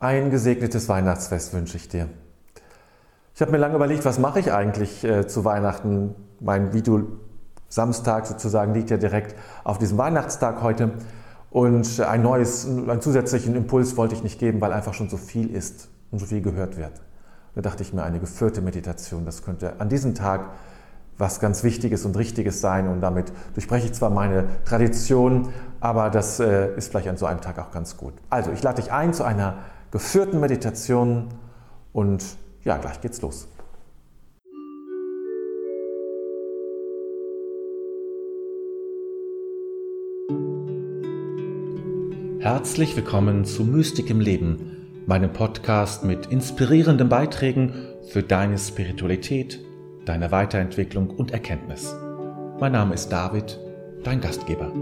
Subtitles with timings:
[0.00, 2.08] Ein gesegnetes Weihnachtsfest wünsche ich dir.
[3.34, 6.14] Ich habe mir lange überlegt, was mache ich eigentlich äh, zu Weihnachten?
[6.38, 7.02] Mein Video
[7.68, 9.34] Samstag sozusagen liegt ja direkt
[9.64, 10.92] auf diesem Weihnachtstag heute.
[11.50, 15.52] Und ein neues, einen zusätzlichen Impuls wollte ich nicht geben, weil einfach schon so viel
[15.52, 16.92] ist und so viel gehört wird.
[17.56, 20.50] Da dachte ich mir, eine geführte Meditation, das könnte an diesem Tag
[21.16, 22.86] was ganz Wichtiges und Richtiges sein.
[22.86, 25.48] Und damit durchbreche ich zwar meine Tradition,
[25.80, 28.14] aber das äh, ist vielleicht an so einem Tag auch ganz gut.
[28.30, 29.56] Also, ich lade dich ein zu einer
[29.90, 31.28] geführten Meditation
[31.92, 32.24] und
[32.64, 33.48] ja, gleich geht's los.
[42.40, 47.74] Herzlich willkommen zu Mystik im Leben, meinem Podcast mit inspirierenden Beiträgen
[48.08, 49.60] für deine Spiritualität,
[50.04, 51.94] deine Weiterentwicklung und Erkenntnis.
[52.60, 53.58] Mein Name ist David,
[54.02, 54.72] dein Gastgeber.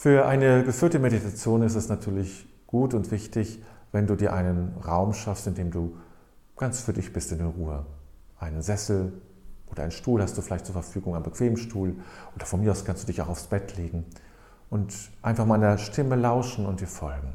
[0.00, 5.12] Für eine geführte Meditation ist es natürlich gut und wichtig, wenn du dir einen Raum
[5.12, 5.96] schaffst, in dem du
[6.56, 7.84] ganz für dich bist in der Ruhe.
[8.38, 9.12] Einen Sessel
[9.66, 11.96] oder einen Stuhl hast du vielleicht zur Verfügung, einen bequemen Stuhl
[12.36, 14.04] oder von mir aus kannst du dich auch aufs Bett legen
[14.70, 17.32] und einfach meiner Stimme lauschen und dir folgen.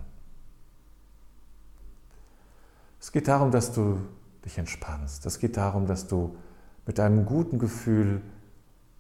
[3.01, 3.99] Es geht darum, dass du
[4.45, 5.25] dich entspannst.
[5.25, 6.37] Es geht darum, dass du
[6.85, 8.21] mit einem guten Gefühl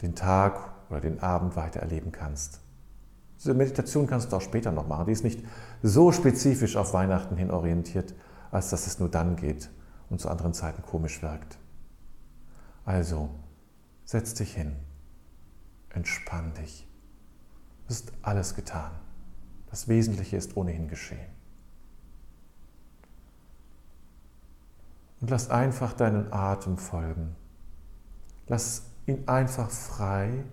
[0.01, 2.59] den Tag oder den Abend weiter erleben kannst.
[3.43, 5.05] Diese Meditation kannst du auch später noch machen.
[5.05, 5.43] Die ist nicht
[5.81, 8.15] so spezifisch auf Weihnachten hin orientiert,
[8.51, 9.69] als dass es nur dann geht
[10.09, 11.57] und zu anderen Zeiten komisch wirkt.
[12.85, 13.29] Also,
[14.05, 14.77] setz dich hin,
[15.89, 16.87] entspann dich.
[17.89, 18.91] Es ist alles getan.
[19.69, 21.29] Das Wesentliche ist ohnehin geschehen.
[25.19, 27.35] Und lass einfach deinen Atem folgen.
[28.47, 30.45] Lass ihn einfach frei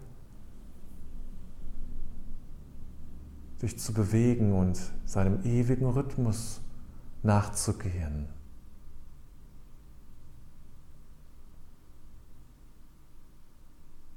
[3.62, 6.61] dich zu bewegen und seinem ewigen Rhythmus
[7.22, 8.28] nachzugehen.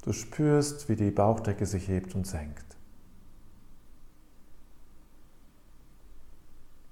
[0.04, 2.76] Du spürst, wie die Bauchdecke sich hebt und senkt.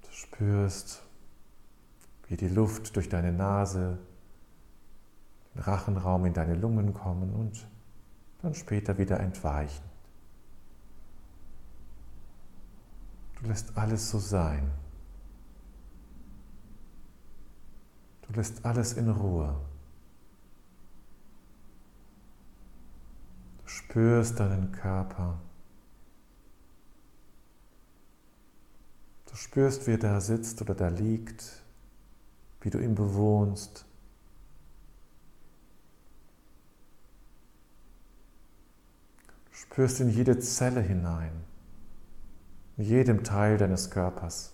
[0.04, 1.04] Du spürst,
[2.28, 3.98] wie die Luft durch deine Nase,
[5.54, 7.68] den Rachenraum in deine Lungen kommen und
[8.42, 9.91] dann später wieder entweichen.
[13.42, 14.72] Du lässt alles so sein.
[18.22, 19.60] Du lässt alles in Ruhe.
[23.64, 25.40] Du spürst deinen Körper.
[29.26, 31.64] Du spürst, wie er da sitzt oder da liegt,
[32.62, 33.86] wie du ihn bewohnst.
[39.50, 41.51] Du spürst in jede Zelle hinein in
[42.82, 44.54] jedem Teil deines Körpers.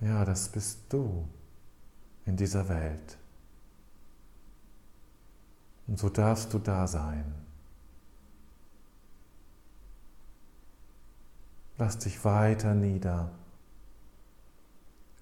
[0.00, 1.26] Ja, das bist du
[2.24, 3.16] in dieser Welt.
[5.86, 7.34] Und so darfst du da sein.
[11.78, 13.30] Lass dich weiter nieder.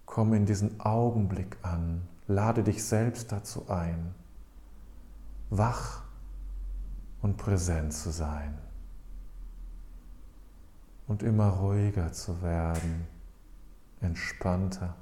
[0.05, 2.09] Komm in diesen Augenblick an.
[2.26, 4.15] Lade dich selbst dazu ein,
[5.50, 6.03] wach
[7.22, 8.59] und präsent zu sein
[11.06, 13.06] und immer ruhiger zu werden,
[14.00, 14.94] entspannter.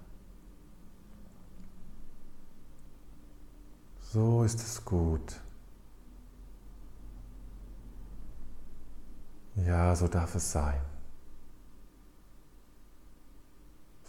[4.01, 5.41] So ist es gut.
[9.57, 10.81] Ja, so darf es sein.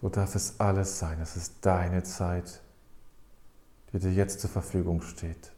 [0.01, 1.19] So darf es alles sein.
[1.21, 2.61] Es ist deine Zeit,
[3.91, 5.54] die dir jetzt zur Verfügung steht.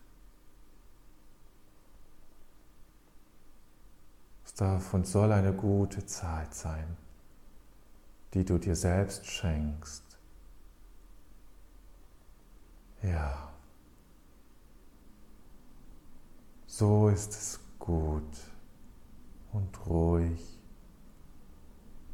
[4.57, 6.97] Darf und soll eine gute Zeit sein,
[8.33, 10.03] die du dir selbst schenkst.
[13.03, 13.49] Ja,
[16.65, 18.23] so ist es gut
[19.53, 20.59] und ruhig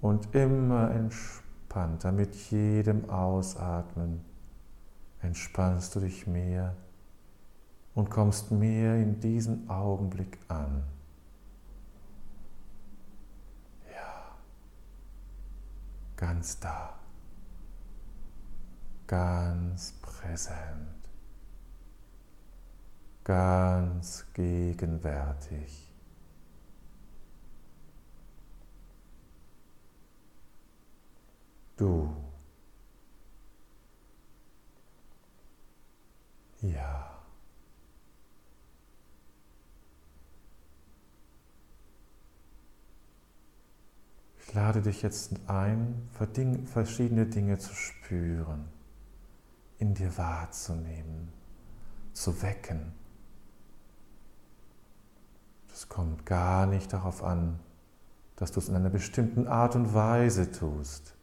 [0.01, 2.11] und immer entspannter.
[2.11, 4.21] Mit jedem Ausatmen
[5.21, 6.75] entspannst du dich mehr
[7.95, 10.83] und kommst mehr in diesen Augenblick an.
[16.23, 16.97] Ganz da,
[19.07, 21.09] ganz präsent,
[23.25, 25.91] ganz gegenwärtig.
[31.75, 32.15] Du.
[36.61, 37.02] Ja.
[44.53, 46.09] Lade dich jetzt ein,
[46.65, 48.65] verschiedene Dinge zu spüren,
[49.79, 51.29] in dir wahrzunehmen,
[52.13, 52.93] zu wecken.
[55.73, 57.59] Es kommt gar nicht darauf an,
[58.35, 61.15] dass du es in einer bestimmten Art und Weise tust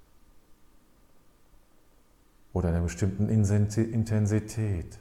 [2.53, 4.99] oder in einer bestimmten Intensität.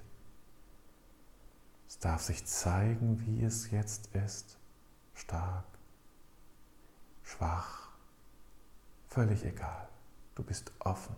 [1.88, 4.60] Es darf sich zeigen, wie es jetzt ist,
[5.16, 5.66] stark,
[7.24, 7.79] schwach,
[9.20, 9.90] völlig egal.
[10.34, 11.14] Du bist offen,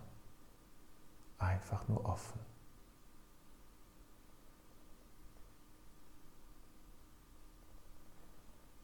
[1.38, 2.40] einfach nur offen.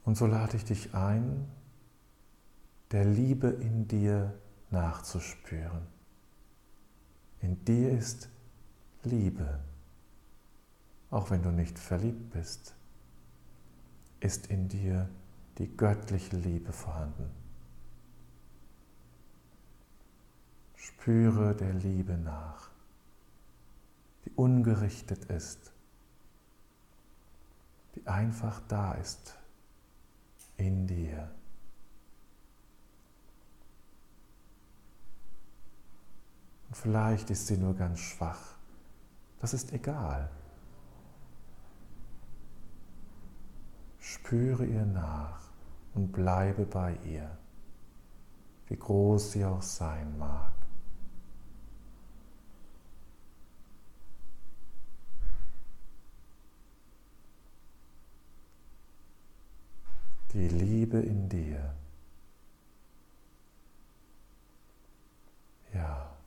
[0.04, 1.48] Und so lade ich dich ein,
[2.92, 4.38] der Liebe in dir
[4.70, 5.84] nachzuspüren.
[7.40, 8.28] In dir ist
[9.02, 9.58] Liebe.
[11.10, 12.76] Auch wenn du nicht verliebt bist,
[14.20, 15.08] ist in dir
[15.58, 17.47] die göttliche Liebe vorhanden.
[20.88, 22.70] Spüre der Liebe nach,
[24.24, 25.72] die ungerichtet ist,
[27.94, 29.36] die einfach da ist
[30.56, 31.30] in dir.
[36.68, 38.56] Und vielleicht ist sie nur ganz schwach.
[39.40, 40.30] Das ist egal.
[44.00, 45.50] Spüre ihr nach
[45.94, 47.36] und bleibe bei ihr,
[48.68, 50.57] wie groß sie auch sein mag.
[60.32, 61.74] Die Liebe in dir.
[65.72, 66.18] Ja.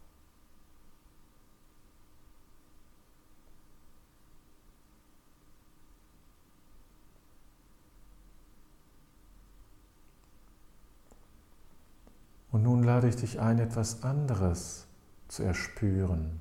[12.51, 14.87] Und nun lade ich dich ein, etwas anderes
[15.27, 16.39] zu erspüren.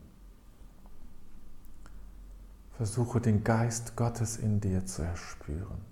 [2.77, 5.90] Versuche den Geist Gottes in dir zu erspüren.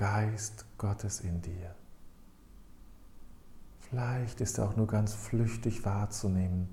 [0.00, 1.74] Geist Gottes in dir.
[3.80, 6.70] Vielleicht ist er auch nur ganz flüchtig wahrzunehmen.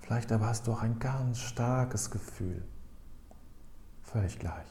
[0.00, 2.64] Vielleicht aber hast du auch ein ganz starkes Gefühl.
[4.02, 4.66] Völlig gleich.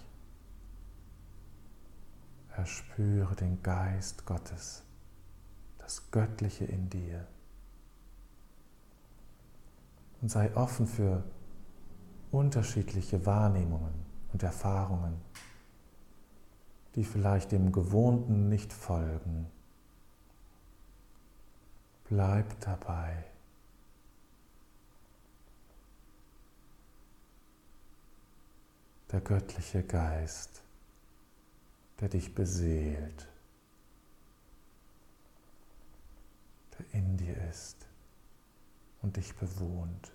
[2.58, 4.84] Erspüre den Geist Gottes
[5.78, 7.26] das Göttliche in dir.
[10.22, 11.24] Und sei offen für
[12.32, 13.94] unterschiedliche Wahrnehmungen
[14.34, 15.22] und Erfahrungen,
[16.95, 19.48] die vielleicht dem Gewohnten nicht folgen.
[22.06, 23.24] Bleib dabei.
[29.12, 30.62] Der göttliche Geist,
[32.00, 33.28] der dich beseelt.
[36.78, 37.88] der in dir ist
[39.01, 40.12] und dich bewohnt.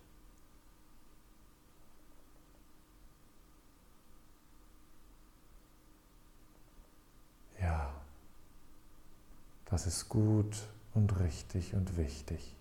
[7.68, 7.90] Ja,
[9.66, 12.56] das ist gut und richtig und wichtig.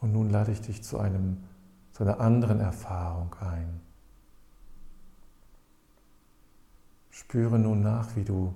[0.00, 1.44] Und nun lade ich dich zu einem
[1.92, 3.80] zu einer anderen Erfahrung ein.
[7.10, 8.52] Spüre nun nach, wie du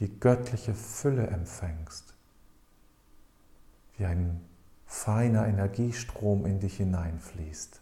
[0.00, 2.12] die göttliche Fülle empfängst,
[3.96, 4.49] wie ein
[4.90, 7.80] feiner Energiestrom in dich hineinfließt,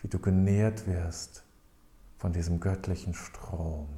[0.00, 1.44] wie du genährt wirst
[2.18, 3.88] von diesem göttlichen Strom.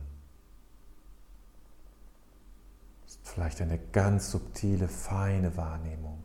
[3.05, 6.23] Das ist vielleicht eine ganz subtile, feine Wahrnehmung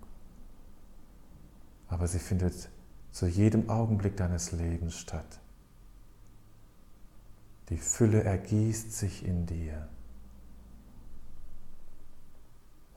[1.91, 2.69] aber sie findet
[3.11, 5.41] zu jedem Augenblick deines Lebens statt.
[7.67, 9.89] Die Fülle ergießt sich in dir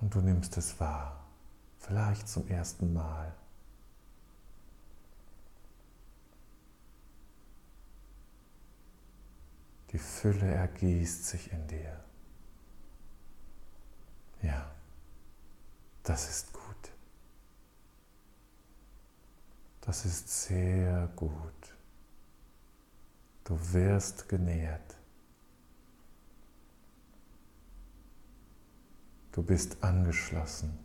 [0.01, 1.24] und du nimmst es wahr,
[1.87, 3.35] vielleicht zum ersten Mal.
[9.91, 12.05] Die Fülle ergießt sich in dir.
[14.43, 14.71] Ja,
[16.03, 16.65] das ist gut.
[19.83, 21.77] Das ist sehr gut.
[23.45, 24.97] Du wirst genährt.
[29.33, 30.84] Du bist angeschlossen.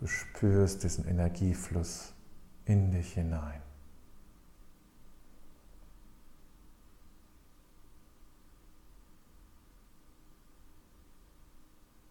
[0.00, 2.12] Du spürst diesen Energiefluss
[2.64, 3.60] in dich hinein.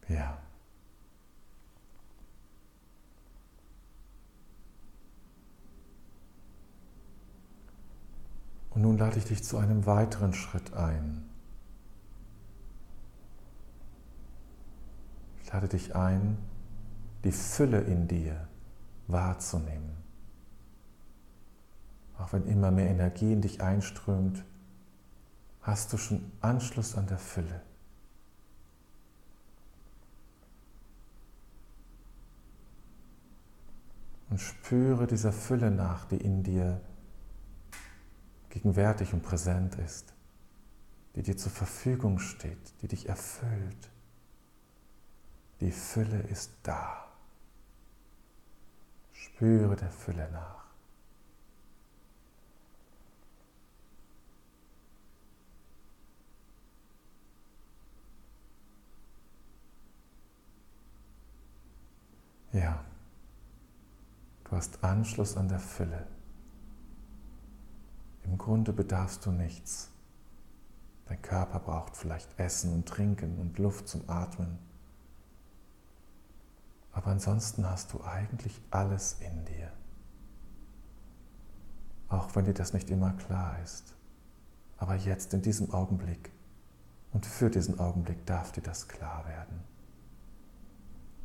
[0.10, 0.38] Ja.
[8.72, 11.27] Und nun lade ich dich zu einem weiteren Schritt ein.
[15.41, 16.38] Ich lade dich ein,
[17.27, 18.48] die Fülle in dir
[19.07, 19.98] wahrzunehmen.
[22.17, 24.46] Auch wenn immer mehr Energie in dich einströmt,
[25.62, 27.62] hast du schon Anschluss an der Fülle.
[34.29, 36.79] Und spüre dieser Fülle nach, die in dir
[38.48, 40.13] gegenwärtig und präsent ist,
[41.15, 43.89] die dir zur Verfügung steht, die dich erfüllt.
[45.60, 47.06] Die Fülle ist da.
[49.27, 50.65] Spüre der Fülle nach.
[62.51, 62.84] Ja,
[64.46, 66.07] du hast Anschluss an der Fülle.
[68.24, 69.91] Im Grunde bedarfst du nichts.
[71.05, 74.57] Dein Körper braucht vielleicht Essen und Trinken und Luft zum Atmen.
[76.98, 79.72] Aber ansonsten hast du eigentlich alles in dir.
[82.10, 83.94] Auch wenn dir das nicht immer klar ist.
[84.77, 86.32] Aber jetzt in diesem Augenblick
[87.13, 89.63] und für diesen Augenblick darf dir das klar werden.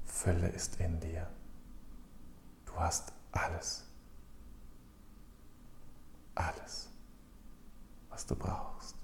[0.05, 1.27] Fülle ist in dir.
[2.67, 3.87] Du hast alles.
[6.35, 6.91] Alles,
[8.11, 9.02] was du brauchst.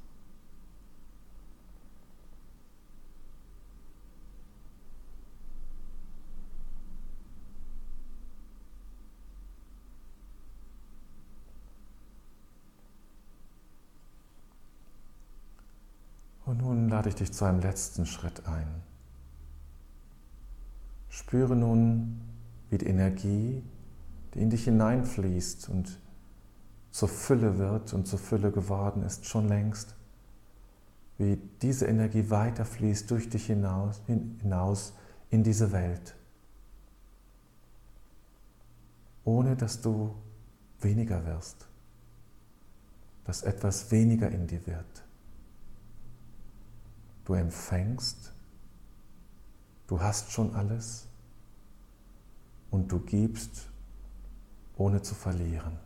[16.48, 18.66] Und nun lade ich dich zu einem letzten Schritt ein.
[21.10, 22.22] Spüre nun,
[22.70, 23.62] wie die Energie,
[24.32, 26.00] die in dich hineinfließt und
[26.90, 29.94] zur Fülle wird und zur Fülle geworden ist, schon längst,
[31.18, 34.94] wie diese Energie weiterfließt durch dich hinaus, hinaus
[35.28, 36.16] in diese Welt,
[39.24, 40.14] ohne dass du
[40.80, 41.68] weniger wirst,
[43.26, 45.07] dass etwas weniger in dir wird.
[47.28, 48.32] Du empfängst,
[49.86, 51.08] du hast schon alles
[52.70, 53.68] und du gibst,
[54.78, 55.78] ohne zu verlieren.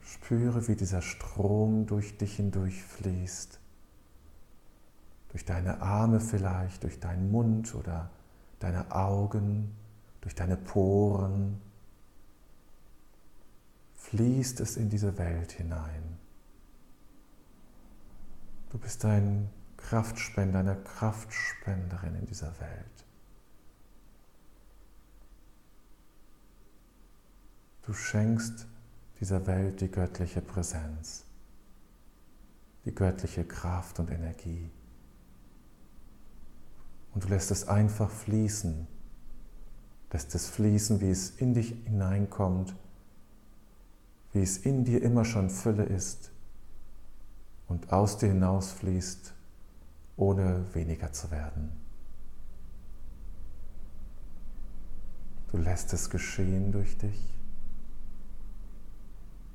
[0.00, 3.60] Spüre, wie dieser Strom durch dich hindurch fließt.
[5.32, 8.08] Durch deine Arme vielleicht, durch deinen Mund oder
[8.58, 9.76] deine Augen,
[10.22, 11.60] durch deine Poren.
[13.96, 16.21] Fließt es in diese Welt hinein.
[18.72, 23.04] Du bist ein Kraftspender, eine Kraftspenderin in dieser Welt.
[27.82, 28.66] Du schenkst
[29.20, 31.24] dieser Welt die göttliche Präsenz,
[32.86, 34.70] die göttliche Kraft und Energie.
[37.12, 38.86] Und du lässt es einfach fließen,
[40.12, 42.74] lässt es fließen, wie es in dich hineinkommt,
[44.32, 46.31] wie es in dir immer schon Fülle ist
[47.72, 49.32] und aus dir hinausfließt
[50.18, 51.72] ohne weniger zu werden.
[55.50, 57.34] Du lässt es geschehen durch dich.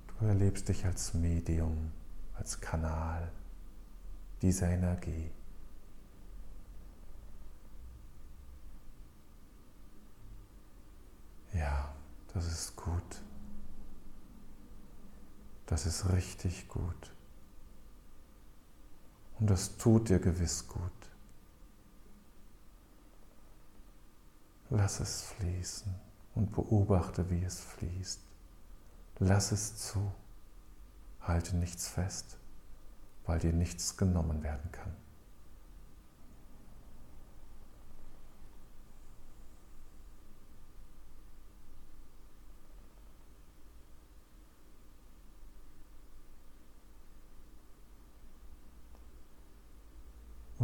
[0.07, 1.91] Du erlebst dich als Medium,
[2.33, 3.31] als Kanal
[4.41, 5.29] dieser Energie.
[11.53, 11.93] Ja,
[12.33, 13.21] das ist gut.
[15.67, 17.16] Das ist richtig gut.
[19.39, 20.91] Und das tut dir gewiss gut.
[24.69, 25.93] Lass es fließen
[26.35, 28.21] und beobachte, wie es fließt.
[29.19, 30.11] Lass es zu.
[31.21, 32.37] Halte nichts fest,
[33.25, 34.93] weil dir nichts genommen werden kann.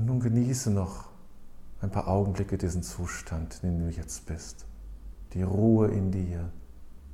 [0.04, 1.08] Und nun genieße noch
[1.80, 4.66] ein paar Augenblicke diesen Zustand, in dem du jetzt bist.
[5.32, 6.52] Die Ruhe in dir,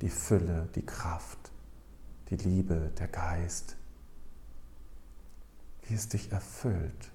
[0.00, 1.52] die Fülle, die Kraft,
[2.30, 3.76] die Liebe, der Geist.
[5.86, 7.12] Wie es dich erfüllt,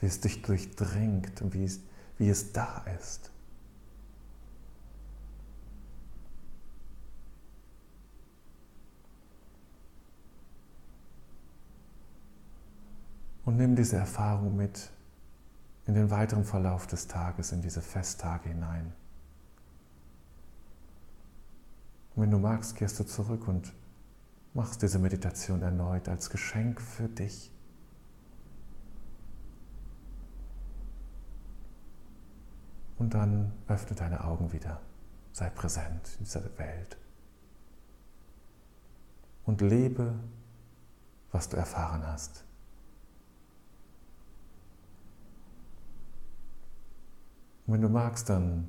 [0.00, 1.80] wie es dich durchdringt und wie es,
[2.16, 3.30] wie es da ist.
[13.48, 14.90] Und nimm diese Erfahrung mit
[15.86, 18.92] in den weiteren Verlauf des Tages, in diese Festtage hinein.
[22.14, 23.72] Und wenn du magst, gehst du zurück und
[24.52, 27.50] machst diese Meditation erneut als Geschenk für dich.
[32.98, 34.78] Und dann öffne deine Augen wieder.
[35.32, 36.98] Sei präsent in dieser Welt.
[39.46, 40.16] Und lebe,
[41.32, 42.44] was du erfahren hast.
[47.68, 48.66] Und wenn du magst, dann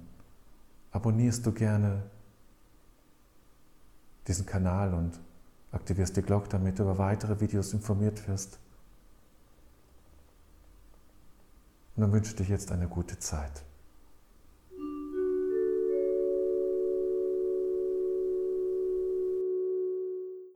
[0.91, 2.03] abonnierst du gerne
[4.27, 5.17] diesen Kanal und
[5.71, 8.59] aktivierst die Glocke, damit du über weitere Videos informiert wirst.
[11.95, 13.63] Und dann wünsche ich dir jetzt eine gute Zeit.